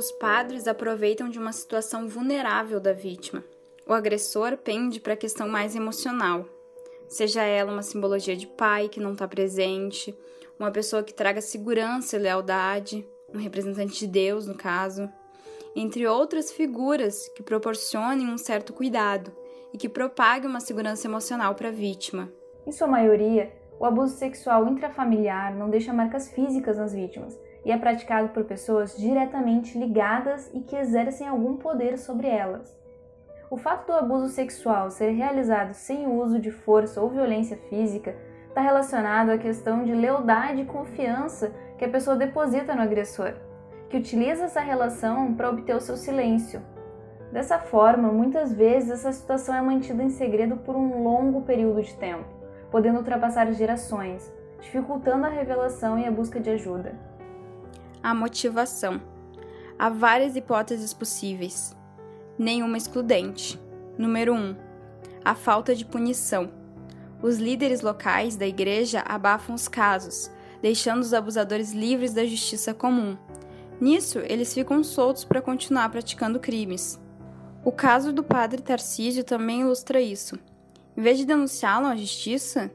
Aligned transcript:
Os 0.00 0.10
padres 0.12 0.66
aproveitam 0.66 1.28
de 1.28 1.38
uma 1.38 1.52
situação 1.52 2.08
vulnerável 2.08 2.80
da 2.80 2.90
vítima. 2.90 3.44
O 3.86 3.92
agressor 3.92 4.56
pende 4.56 4.98
para 4.98 5.12
a 5.12 5.16
questão 5.16 5.46
mais 5.46 5.76
emocional, 5.76 6.46
seja 7.06 7.42
ela 7.42 7.70
uma 7.70 7.82
simbologia 7.82 8.34
de 8.34 8.46
pai 8.46 8.88
que 8.88 8.98
não 8.98 9.12
está 9.12 9.28
presente, 9.28 10.18
uma 10.58 10.70
pessoa 10.70 11.02
que 11.02 11.12
traga 11.12 11.42
segurança 11.42 12.16
e 12.16 12.18
lealdade, 12.18 13.06
um 13.28 13.36
representante 13.36 13.98
de 13.98 14.06
Deus, 14.06 14.46
no 14.46 14.54
caso, 14.54 15.06
entre 15.76 16.06
outras 16.06 16.50
figuras 16.50 17.28
que 17.36 17.42
proporcionem 17.42 18.26
um 18.26 18.38
certo 18.38 18.72
cuidado 18.72 19.30
e 19.70 19.76
que 19.76 19.86
propaguem 19.86 20.48
uma 20.48 20.60
segurança 20.60 21.06
emocional 21.06 21.54
para 21.54 21.68
a 21.68 21.72
vítima. 21.72 22.32
Em 22.66 22.72
sua 22.72 22.86
maioria, 22.86 23.52
o 23.78 23.84
abuso 23.84 24.16
sexual 24.16 24.66
intrafamiliar 24.66 25.54
não 25.54 25.68
deixa 25.68 25.92
marcas 25.92 26.30
físicas 26.30 26.78
nas 26.78 26.94
vítimas 26.94 27.38
e 27.64 27.72
é 27.72 27.76
praticado 27.76 28.28
por 28.30 28.44
pessoas 28.44 28.96
diretamente 28.96 29.78
ligadas 29.78 30.50
e 30.54 30.60
que 30.60 30.76
exercem 30.76 31.26
algum 31.26 31.56
poder 31.56 31.98
sobre 31.98 32.28
elas. 32.28 32.78
O 33.50 33.56
fato 33.56 33.86
do 33.88 33.92
abuso 33.92 34.28
sexual 34.28 34.90
ser 34.90 35.10
realizado 35.10 35.74
sem 35.74 36.06
o 36.06 36.22
uso 36.22 36.38
de 36.38 36.50
força 36.50 37.00
ou 37.00 37.10
violência 37.10 37.56
física 37.68 38.14
está 38.48 38.60
relacionado 38.60 39.30
à 39.30 39.38
questão 39.38 39.84
de 39.84 39.92
lealdade 39.92 40.62
e 40.62 40.66
confiança 40.66 41.52
que 41.76 41.84
a 41.84 41.88
pessoa 41.88 42.16
deposita 42.16 42.74
no 42.74 42.82
agressor, 42.82 43.34
que 43.88 43.96
utiliza 43.96 44.44
essa 44.44 44.60
relação 44.60 45.34
para 45.34 45.50
obter 45.50 45.74
o 45.74 45.80
seu 45.80 45.96
silêncio. 45.96 46.62
Dessa 47.32 47.58
forma, 47.58 48.12
muitas 48.12 48.52
vezes 48.52 48.90
essa 48.90 49.12
situação 49.12 49.54
é 49.54 49.60
mantida 49.60 50.02
em 50.02 50.10
segredo 50.10 50.56
por 50.56 50.76
um 50.76 51.02
longo 51.02 51.42
período 51.42 51.82
de 51.82 51.94
tempo, 51.94 52.24
podendo 52.70 52.98
ultrapassar 52.98 53.50
gerações, 53.52 54.32
dificultando 54.60 55.26
a 55.26 55.30
revelação 55.30 55.98
e 55.98 56.06
a 56.06 56.10
busca 56.10 56.40
de 56.40 56.50
ajuda. 56.50 56.94
A 58.02 58.14
motivação. 58.14 59.00
Há 59.78 59.90
várias 59.90 60.34
hipóteses 60.34 60.94
possíveis, 60.94 61.76
nenhuma 62.38 62.78
excludente. 62.78 63.60
Número 63.98 64.32
1. 64.32 64.36
Um, 64.36 64.56
a 65.22 65.34
falta 65.34 65.74
de 65.74 65.84
punição. 65.84 66.50
Os 67.22 67.36
líderes 67.36 67.82
locais 67.82 68.36
da 68.36 68.46
igreja 68.46 69.04
abafam 69.06 69.54
os 69.54 69.68
casos, 69.68 70.30
deixando 70.62 71.02
os 71.02 71.12
abusadores 71.12 71.72
livres 71.72 72.14
da 72.14 72.24
justiça 72.24 72.72
comum. 72.72 73.18
Nisso, 73.78 74.20
eles 74.20 74.54
ficam 74.54 74.82
soltos 74.82 75.24
para 75.24 75.42
continuar 75.42 75.90
praticando 75.90 76.40
crimes. 76.40 76.98
O 77.62 77.70
caso 77.70 78.14
do 78.14 78.22
padre 78.22 78.62
Tarcísio 78.62 79.24
também 79.24 79.60
ilustra 79.60 80.00
isso. 80.00 80.38
Em 80.96 81.02
vez 81.02 81.18
de 81.18 81.26
denunciá-lo 81.26 81.86
à 81.86 81.94
justiça, 81.94 82.70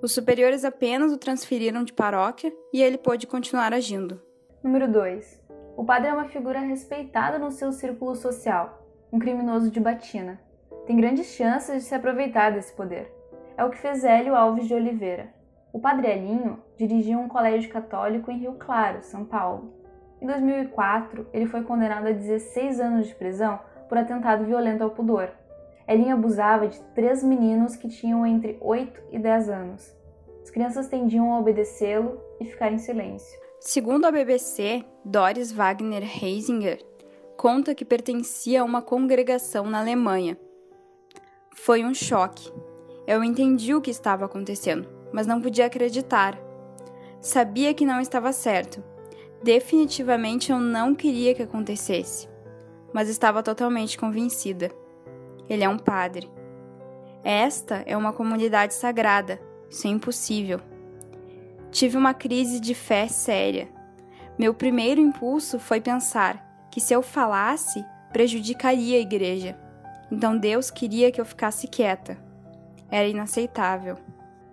os 0.00 0.12
superiores 0.12 0.64
apenas 0.64 1.12
o 1.12 1.18
transferiram 1.18 1.84
de 1.84 1.92
paróquia 1.92 2.50
e 2.72 2.82
ele 2.82 2.96
pôde 2.96 3.26
continuar 3.26 3.74
agindo. 3.74 4.20
Número 4.62 4.90
2. 4.90 5.44
O 5.76 5.84
padre 5.84 6.08
é 6.08 6.12
uma 6.12 6.24
figura 6.24 6.60
respeitada 6.60 7.38
no 7.38 7.52
seu 7.52 7.70
círculo 7.72 8.16
social, 8.16 8.82
um 9.12 9.18
criminoso 9.18 9.70
de 9.70 9.78
batina. 9.78 10.40
Tem 10.86 10.96
grandes 10.96 11.26
chances 11.26 11.82
de 11.82 11.88
se 11.88 11.94
aproveitar 11.94 12.50
desse 12.50 12.72
poder. 12.72 13.12
É 13.56 13.64
o 13.64 13.70
que 13.70 13.78
fez 13.78 14.02
Hélio 14.02 14.34
Alves 14.34 14.66
de 14.66 14.74
Oliveira. 14.74 15.28
O 15.72 15.78
padre 15.78 16.08
Elinho 16.08 16.58
dirigia 16.76 17.18
um 17.18 17.28
colégio 17.28 17.70
católico 17.70 18.30
em 18.30 18.38
Rio 18.38 18.54
Claro, 18.54 19.02
São 19.02 19.24
Paulo. 19.24 19.74
Em 20.20 20.26
2004, 20.26 21.28
ele 21.32 21.46
foi 21.46 21.62
condenado 21.62 22.08
a 22.08 22.12
16 22.12 22.80
anos 22.80 23.06
de 23.06 23.14
prisão 23.14 23.60
por 23.88 23.98
atentado 23.98 24.46
violento 24.46 24.82
ao 24.82 24.90
pudor. 24.90 25.30
Elinho 25.86 26.14
abusava 26.14 26.66
de 26.66 26.80
três 26.94 27.22
meninos 27.22 27.76
que 27.76 27.88
tinham 27.88 28.26
entre 28.26 28.56
8 28.60 29.02
e 29.12 29.18
10 29.18 29.50
anos. 29.50 29.94
As 30.42 30.50
crianças 30.50 30.88
tendiam 30.88 31.32
a 31.32 31.38
obedecê-lo 31.38 32.18
e 32.40 32.46
ficar 32.46 32.72
em 32.72 32.78
silêncio. 32.78 33.45
Segundo 33.60 34.04
a 34.04 34.10
BBC, 34.10 34.84
Doris 35.04 35.50
Wagner 35.50 36.02
Heisinger 36.02 36.84
conta 37.36 37.74
que 37.74 37.84
pertencia 37.84 38.60
a 38.60 38.64
uma 38.64 38.82
congregação 38.82 39.66
na 39.66 39.80
Alemanha. 39.80 40.38
Foi 41.54 41.82
um 41.82 41.94
choque. 41.94 42.52
Eu 43.06 43.24
entendi 43.24 43.74
o 43.74 43.80
que 43.80 43.90
estava 43.90 44.26
acontecendo, 44.26 44.88
mas 45.12 45.26
não 45.26 45.40
podia 45.40 45.66
acreditar. 45.66 46.38
Sabia 47.20 47.72
que 47.72 47.86
não 47.86 48.00
estava 48.00 48.32
certo. 48.32 48.84
Definitivamente 49.42 50.52
eu 50.52 50.60
não 50.60 50.94
queria 50.94 51.34
que 51.34 51.42
acontecesse, 51.42 52.28
mas 52.92 53.08
estava 53.08 53.42
totalmente 53.42 53.98
convencida. 53.98 54.70
Ele 55.48 55.64
é 55.64 55.68
um 55.68 55.78
padre. 55.78 56.30
Esta 57.24 57.82
é 57.86 57.96
uma 57.96 58.12
comunidade 58.12 58.74
sagrada. 58.74 59.40
Isso 59.68 59.86
é 59.86 59.90
impossível. 59.90 60.60
Tive 61.76 61.98
uma 61.98 62.14
crise 62.14 62.58
de 62.58 62.74
fé 62.74 63.06
séria. 63.06 63.68
Meu 64.38 64.54
primeiro 64.54 64.98
impulso 64.98 65.58
foi 65.58 65.78
pensar 65.78 66.66
que 66.70 66.80
se 66.80 66.94
eu 66.94 67.02
falasse, 67.02 67.84
prejudicaria 68.10 68.96
a 68.96 69.02
igreja. 69.02 69.60
Então 70.10 70.38
Deus 70.38 70.70
queria 70.70 71.12
que 71.12 71.20
eu 71.20 71.24
ficasse 71.26 71.68
quieta. 71.68 72.16
Era 72.90 73.06
inaceitável. 73.06 73.98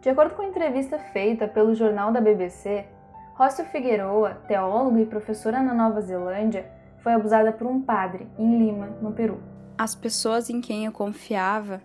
De 0.01 0.09
acordo 0.09 0.35
com 0.35 0.41
a 0.41 0.47
entrevista 0.47 1.00
feita 1.00 1.47
pelo 1.47 1.73
jornal 1.73 2.12
da 2.12 2.19
BBC, 2.19 2.85
Rócio 3.35 3.63
Figueroa, 3.67 4.31
teólogo 4.45 5.00
e 5.00 5.06
professora 5.06 5.63
na 5.63 5.73
Nova 5.73 6.01
Zelândia, 6.01 6.69
foi 7.01 7.13
abusada 7.13 7.53
por 7.53 7.67
um 7.67 7.81
padre 7.81 8.28
em 8.38 8.57
Lima, 8.57 8.88
no 9.01 9.13
Peru. 9.13 9.41
As 9.78 9.95
pessoas 9.95 10.50
em 10.50 10.59
quem 10.59 10.88
eu 10.88 10.91
confiava, 10.91 11.81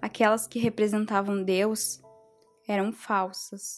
aquelas 0.00 0.48
que 0.48 0.58
representavam 0.58 1.40
Deus, 1.40 2.02
eram 2.66 2.92
falsas. 2.92 3.76